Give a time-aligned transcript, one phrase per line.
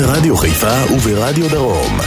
[0.00, 1.98] ברדיו חיפה וברדיו דרום.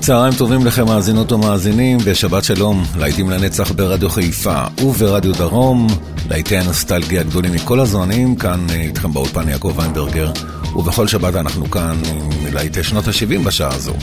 [0.00, 5.86] צהריים טובים לכם מאזינות ומאזינים, ושבת שלום, להיטים לנצח ברדיו חיפה וברדיו דרום,
[6.30, 10.32] להיטי הנוסטלגיה הגדולים מכל הזמנים, כאן אה, איתכם באולפן יעקב ויינברגר,
[10.76, 13.94] ובכל שבת אנחנו כאן עם להיטי שנות ה-70 בשעה הזו.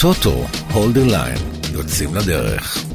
[0.00, 1.38] טוטו, הולד ליין,
[1.72, 2.93] יוצאים לדרך.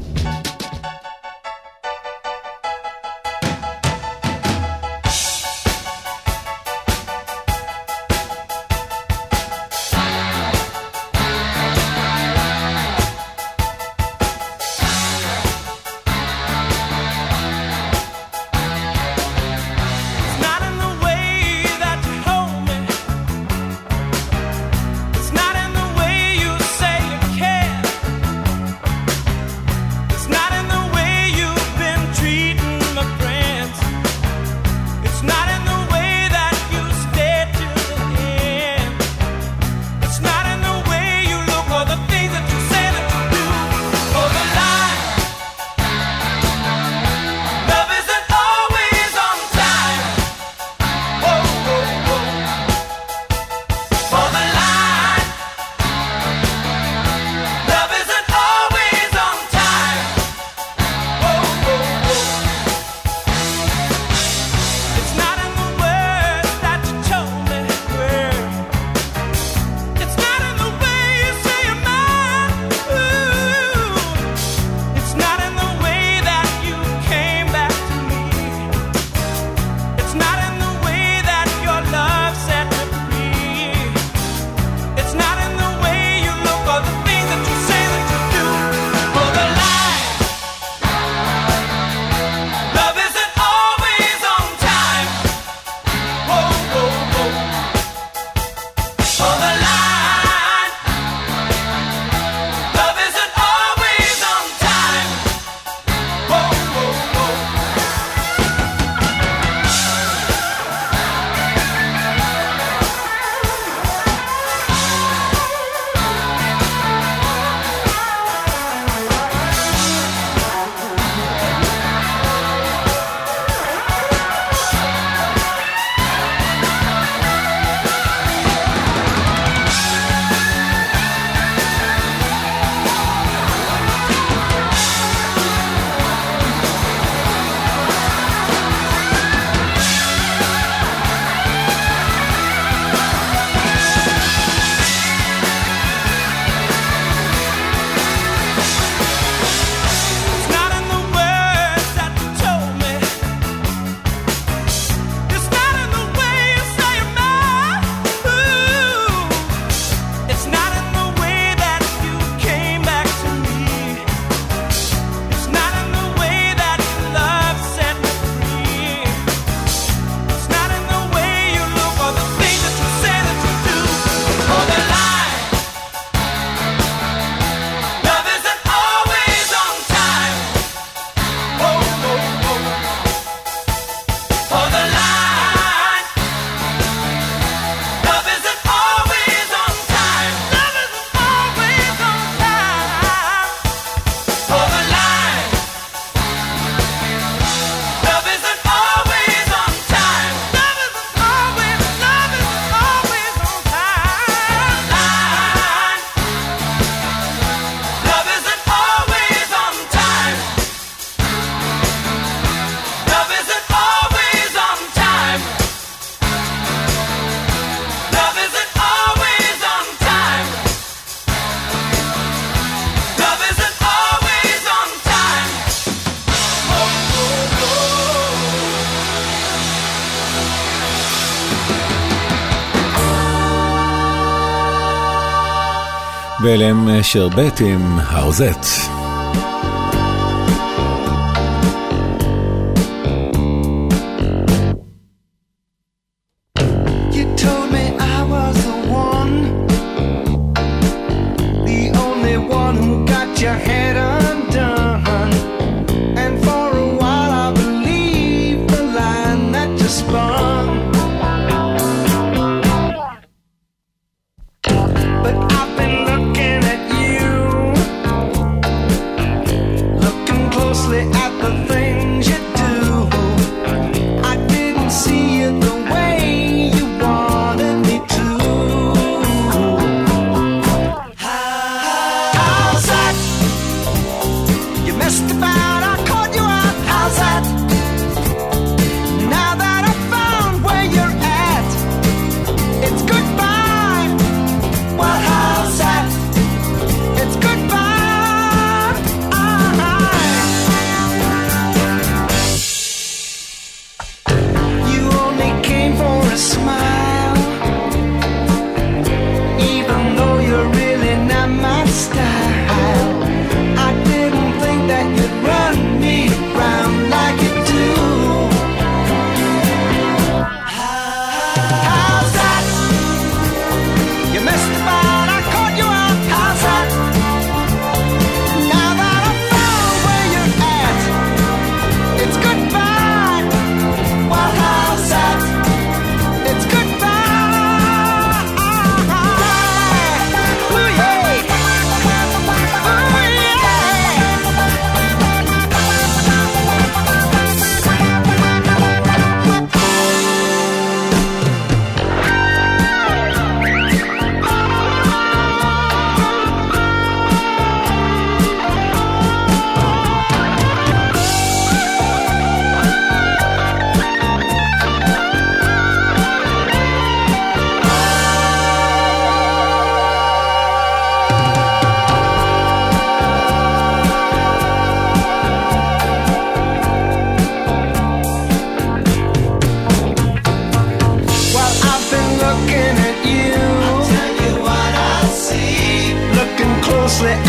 [237.03, 238.65] שרבט עם האוזט.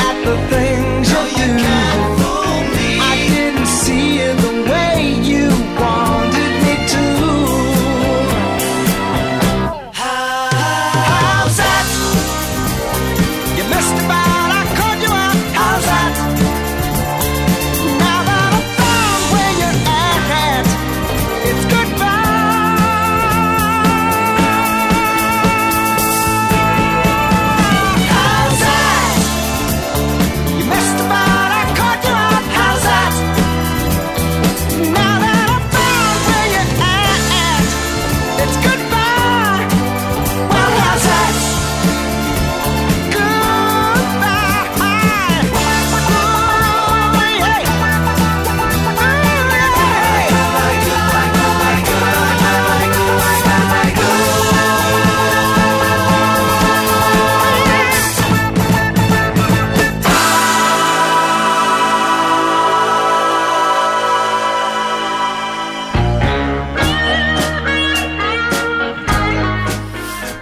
[0.07, 2.10] at the things no, you, you do.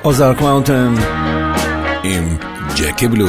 [0.09, 1.01] Ozark Mountain.
[2.03, 2.37] עם
[2.77, 3.29] ג'קי בלו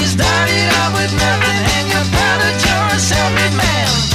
[0.11, 4.10] Started out with nothing and you're proud that you're a self-made man.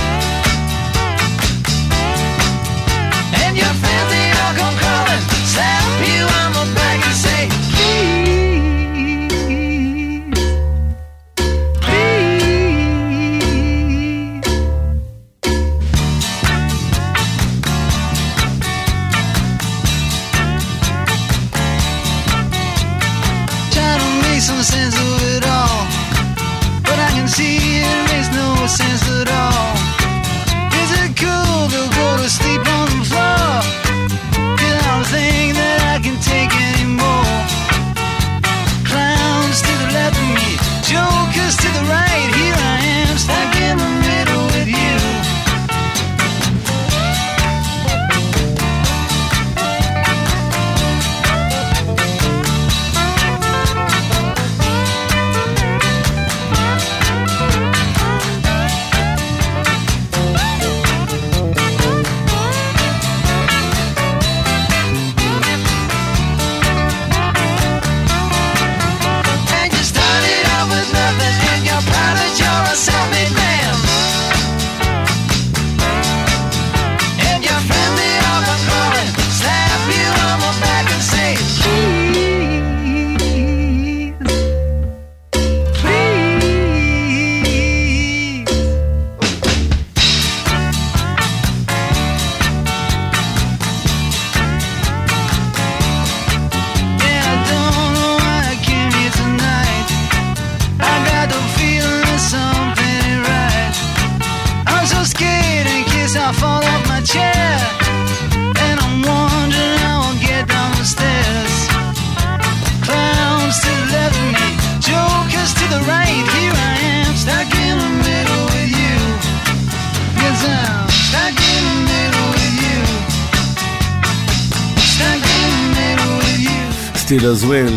[127.49, 127.75] well.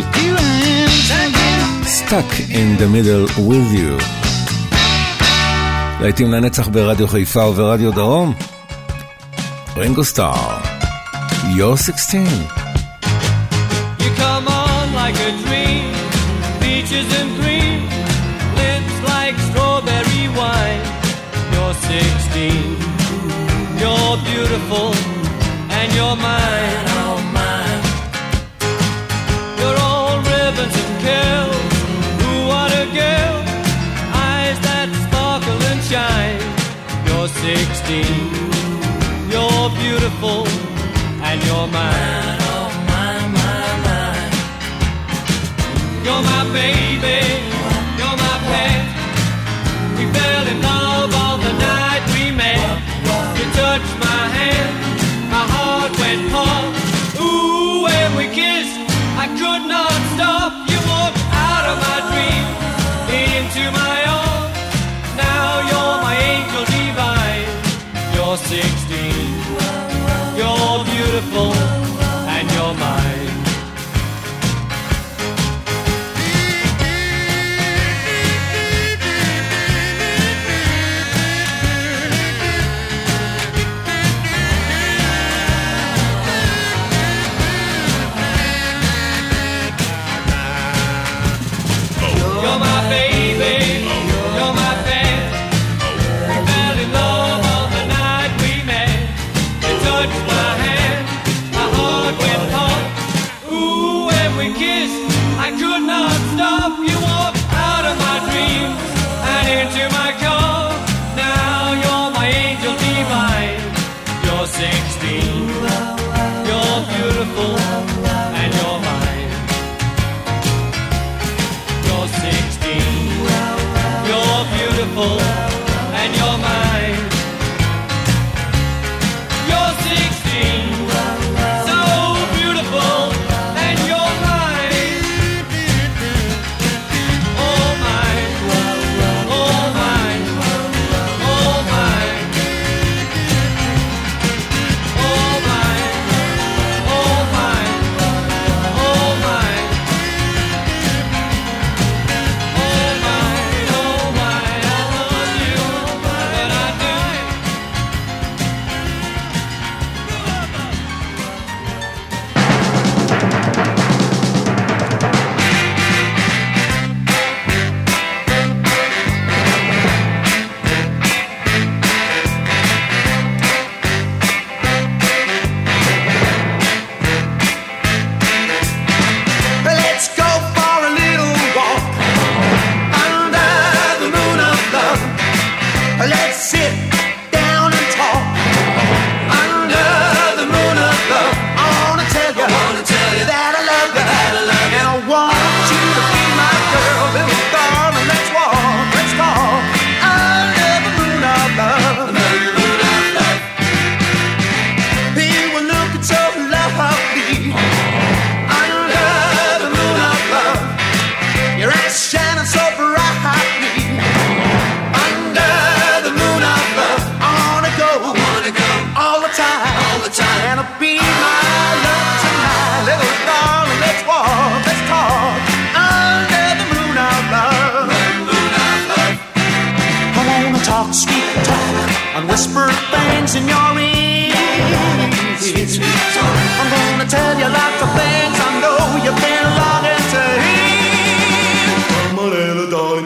[1.85, 3.97] Stuck in the middle with you.
[6.01, 8.33] להיטים לנצח ברדיו חיפה וברדיו דרום.
[9.77, 10.57] רינגו סטאר,
[11.55, 12.27] You're 16.
[13.99, 15.93] You come on like a dream,
[16.61, 17.79] features and cream,
[18.61, 20.83] lips like strawberry wine.
[21.53, 22.77] You're 16,
[23.81, 24.89] you're beautiful,
[25.77, 26.98] and you're mine.
[37.41, 38.05] 16.
[39.31, 40.45] You're beautiful
[41.23, 42.08] and you're mine.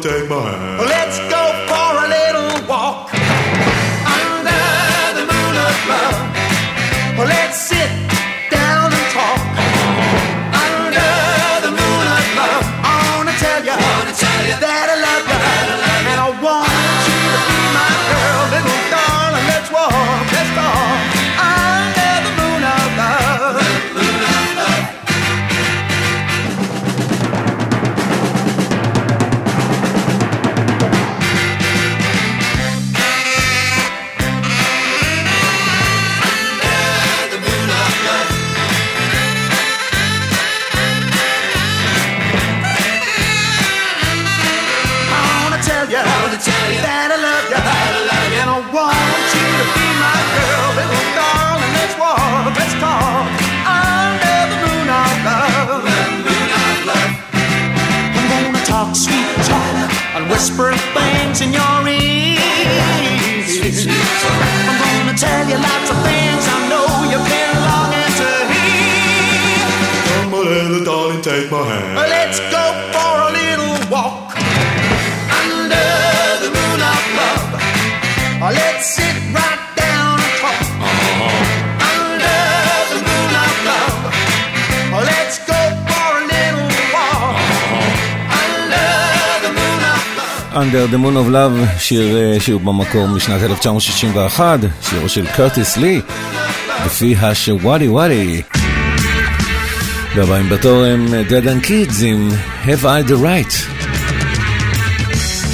[0.01, 0.72] take my hand.
[91.93, 96.01] שיר אה, שהוא במקור משנת 1961, שירו של קרטיס לי,
[96.85, 98.41] לפי השוואלי וואלי.
[100.15, 102.29] והבאים בתור הם Dead and Kids עם
[102.65, 103.53] Have I the Right.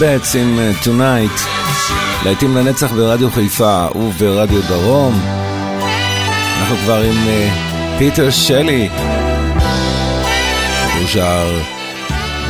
[0.00, 1.30] בטס עם אה, טונייט,
[2.24, 5.20] להיטים לנצח ברדיו חיפה וברדיו דרום.
[6.60, 7.48] אנחנו כבר עם אה,
[7.98, 8.88] פיטר שלי,
[10.98, 11.58] הוא שר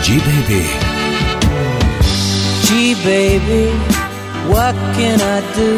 [0.02, 0.66] ג'י בייבי.
[2.68, 3.68] ג'י בייבי,
[4.48, 5.70] what can I do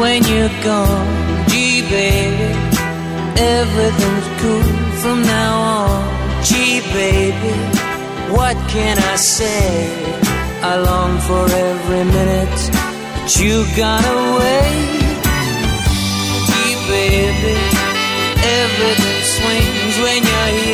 [0.00, 1.06] when you're gone?
[1.48, 2.50] Gee baby,
[3.36, 4.64] everything's cool
[5.02, 6.02] from now on.
[6.48, 7.54] Gee baby,
[8.36, 10.10] what can I say?
[10.62, 12.60] I long for every minute
[13.16, 14.68] that you got away.
[16.48, 17.56] Gee, baby,
[18.60, 20.69] everything swings when you're here.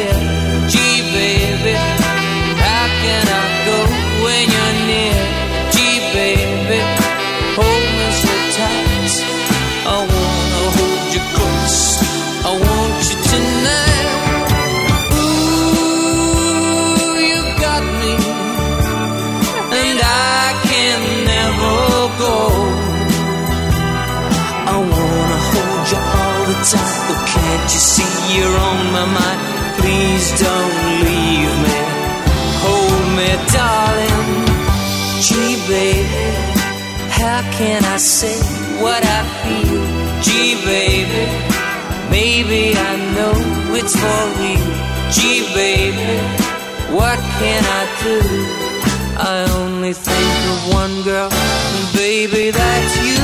[29.07, 31.79] am Please don't leave me.
[32.65, 34.31] Hold me, darling.
[35.27, 36.27] Gee, baby,
[37.19, 38.37] how can I say
[38.83, 39.85] what I feel?
[40.27, 41.25] Gee, baby,
[42.11, 43.35] maybe I know
[43.79, 44.69] it's for real.
[45.15, 46.13] Gee, baby,
[46.99, 48.19] what can I do?
[49.19, 53.16] I only think of one girl, and baby, that's you.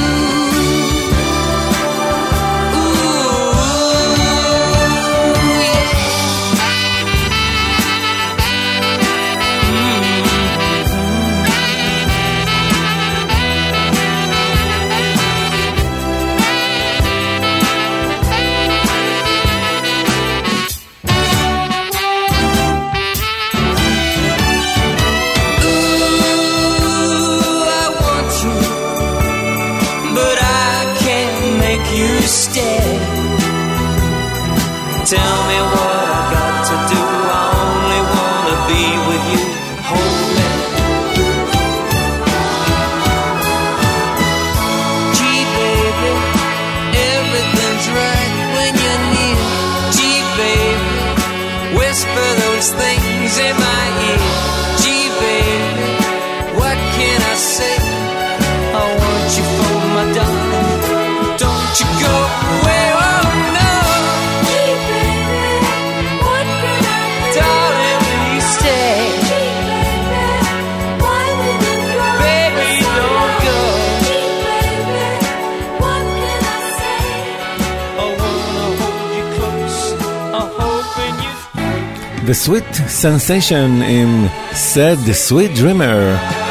[31.82, 32.98] make you stay.
[35.04, 35.91] Tell me what.
[82.32, 86.41] The Sweet Sensation עם Said The Sweet Dreamer.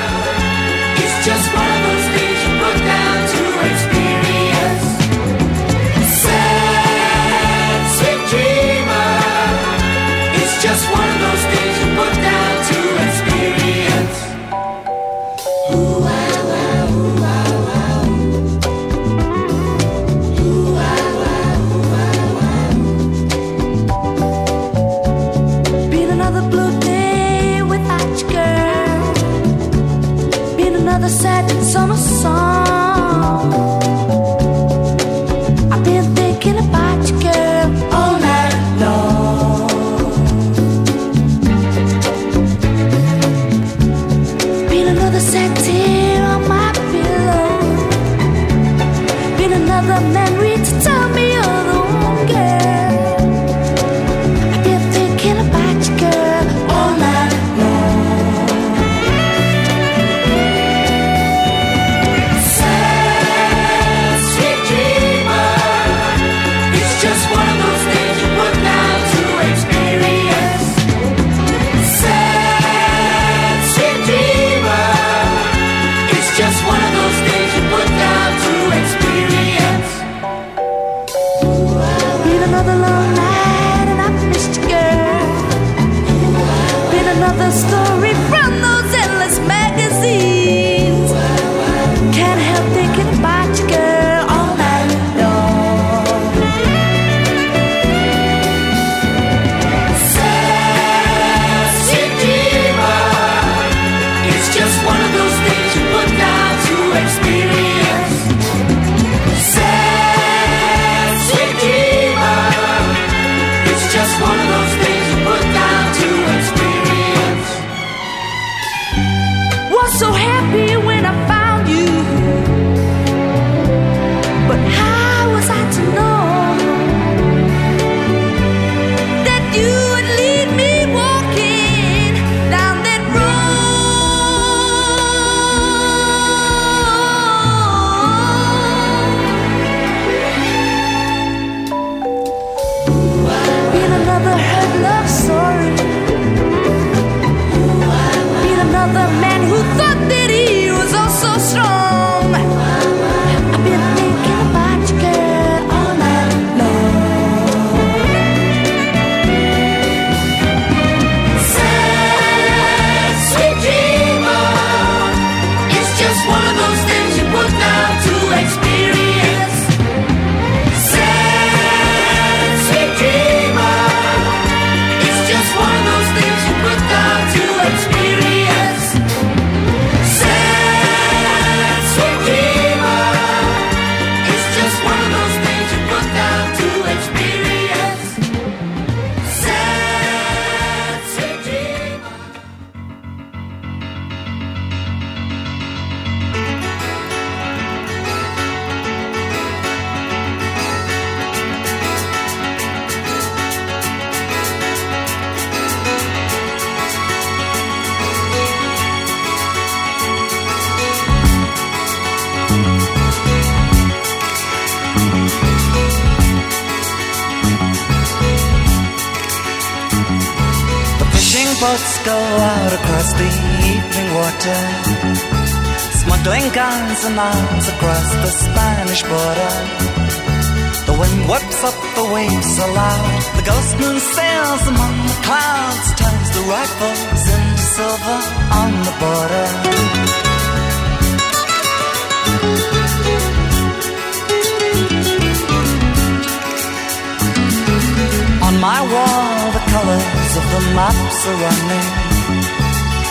[250.62, 251.90] The maps are running.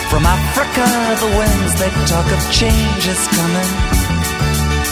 [0.09, 0.85] From Africa,
[1.23, 3.71] the winds they talk of change is coming.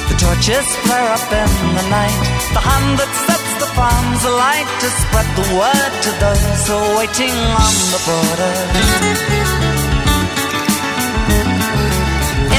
[0.09, 2.19] The torches flare up in the night.
[2.55, 7.37] The hand that sets the farms alight to spread the word to those who waiting
[7.63, 8.53] on the border.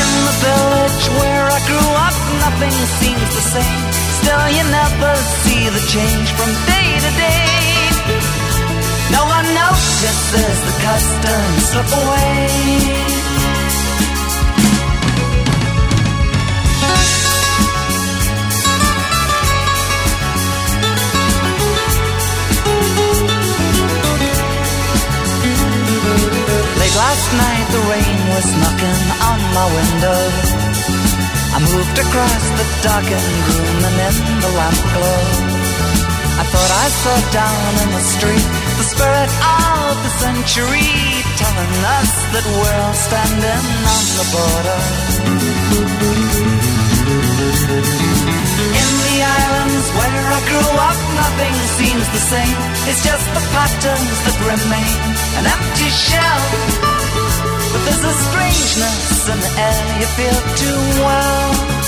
[0.01, 3.82] In the village where I grew up, nothing seems the same.
[4.20, 5.12] Still, you never
[5.44, 7.59] see the change from day to day.
[9.12, 13.11] No one notices the customs slip away.
[27.00, 29.00] Last night, the rain was knocking
[29.30, 30.20] on my window.
[31.54, 35.22] I moved across the darkened room and in the lamp glow.
[36.40, 38.59] I thought I saw down in the street
[39.01, 40.92] spirit of the century
[41.40, 43.64] telling us that we're all standing
[43.96, 44.80] on the border.
[48.76, 52.59] In the islands where I grew up, nothing seems the same.
[52.92, 55.01] It's just the patterns that remain
[55.40, 56.44] an empty shell.
[57.72, 61.79] But there's a strangeness in the air you feel too well.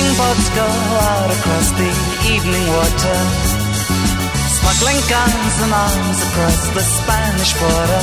[0.00, 1.90] Fishing boats go out across the
[2.32, 3.18] evening water.
[4.56, 8.02] Smuggling guns and arms across the Spanish border.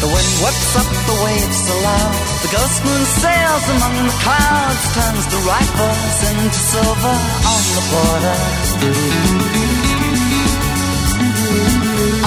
[0.00, 2.16] The wind whips up the waves aloud.
[2.44, 7.16] The ghost moon sails among the clouds, turns the rifles into silver
[7.52, 8.36] on the border.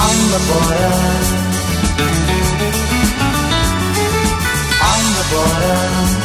[0.06, 0.94] On the border.
[4.94, 6.17] On the border.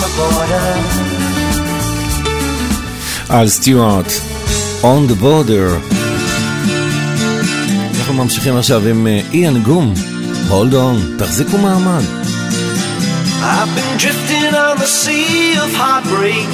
[0.00, 0.68] the border.
[3.30, 4.06] אל סטיוארט,
[4.82, 5.92] On the border.
[7.98, 9.94] אנחנו ממשיכים עכשיו עם איאן גום,
[10.50, 12.02] Hold on, תחזיקו מעמד.
[13.42, 16.50] I've been drifting on the sea of heartbreak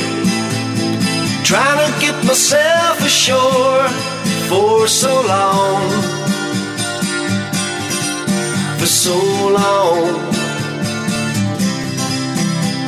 [1.45, 3.87] Trying to get myself ashore
[4.49, 5.83] for so long
[8.79, 9.19] For so
[9.61, 10.28] long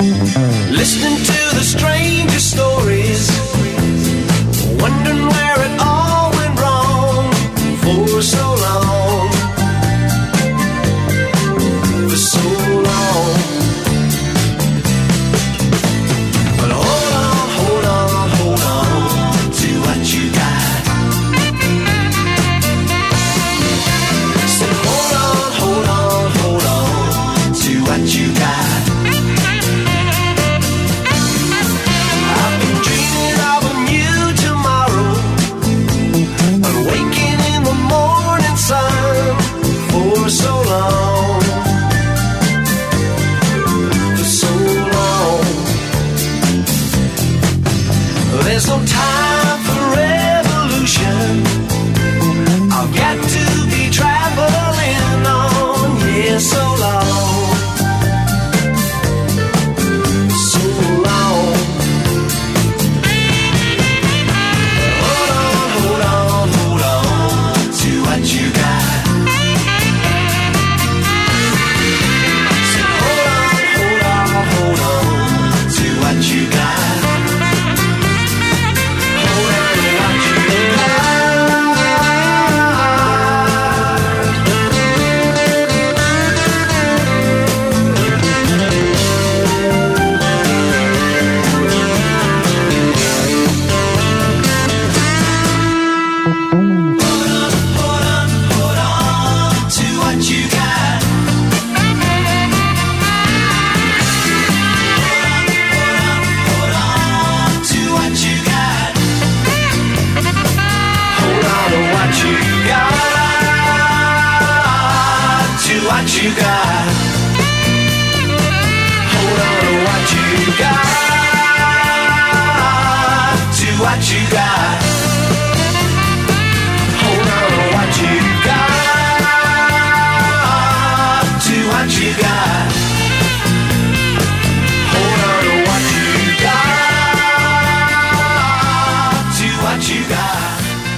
[0.00, 3.28] Listening to the strangest stories,
[4.80, 7.30] wondering where it all went wrong
[7.82, 9.39] for so long.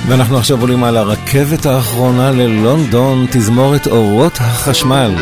[0.07, 5.14] ואנחנו עכשיו עולים על הרכבת האחרונה ללונדון, תזמורת אורות החשמל.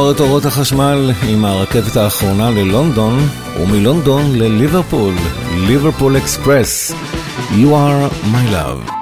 [0.00, 3.18] לגמור את אורות החשמל עם הרכבת האחרונה ללונדון
[3.60, 5.14] ומלונדון לליברפול,
[5.66, 6.92] ליברפול אקספרס.
[7.50, 8.99] You are my love.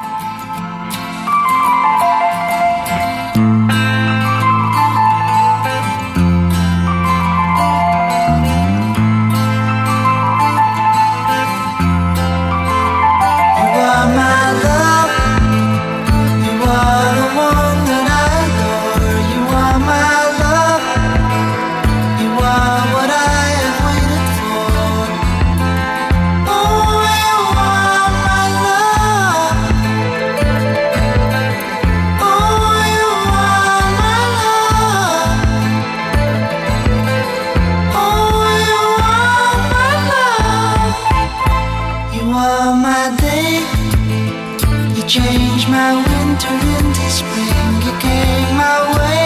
[46.38, 49.17] winter into spring, you came my way.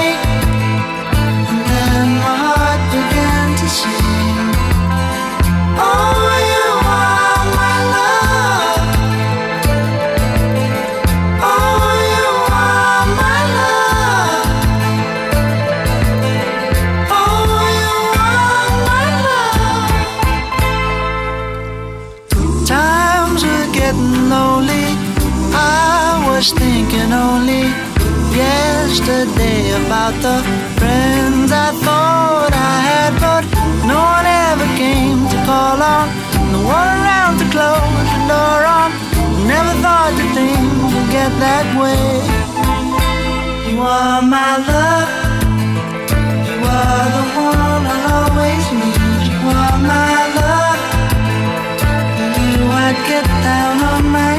[28.93, 30.37] yesterday about the
[30.77, 33.45] friends I thought I had, but
[33.89, 36.13] no one ever came to call on.
[36.53, 38.93] No one around to close the door on.
[39.49, 42.05] Never thought that things would get that way.
[43.65, 45.09] You are my love.
[46.49, 49.25] You are the one I'll always need.
[49.33, 50.81] You are my love.
[52.21, 54.32] And you, I'd get down on my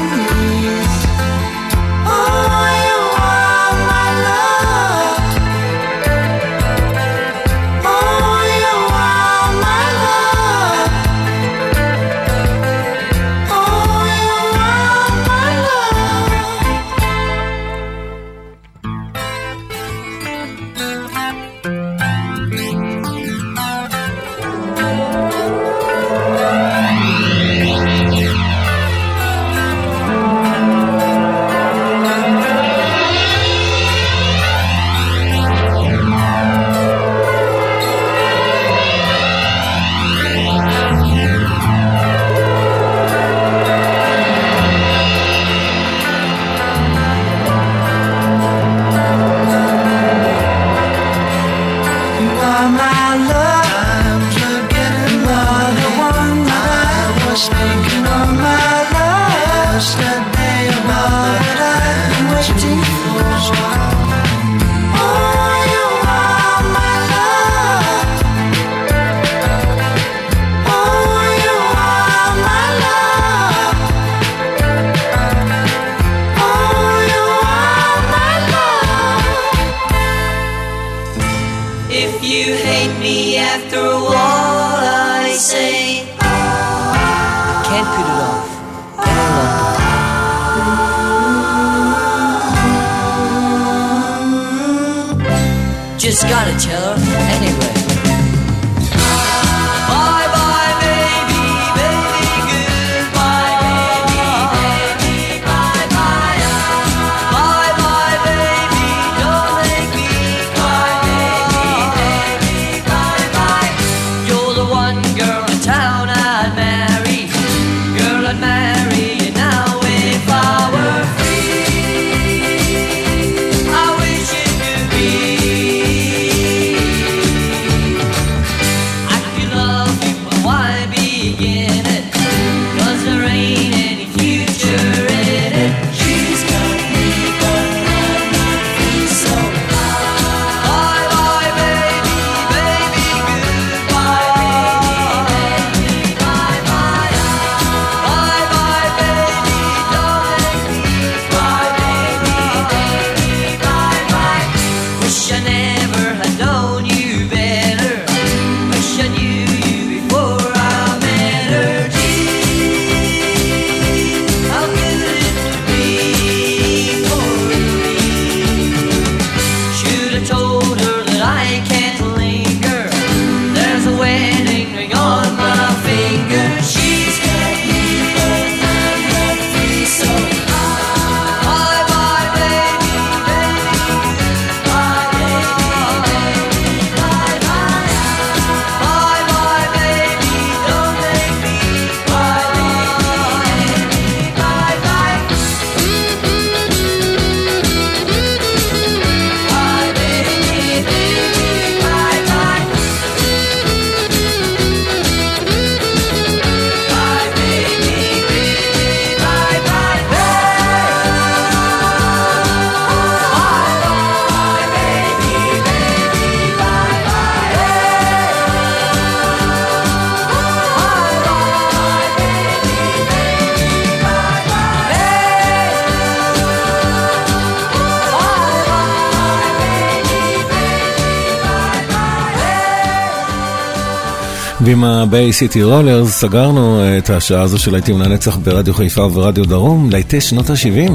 [234.65, 239.45] ועם הביי City Rollers סגרנו אה, את השעה הזו של להיטים לנצח ברדיו חיפה וברדיו
[239.45, 240.91] דרום, להיטי שנות ה-70.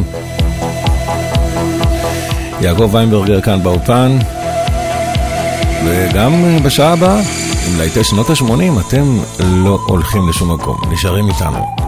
[2.60, 4.18] יעקב ויינברגר כאן באופן,
[5.84, 7.20] וגם אה, בשעה הבאה,
[7.68, 11.87] עם להיטי שנות ה-80, אתם לא הולכים לשום מקום, נשארים איתנו.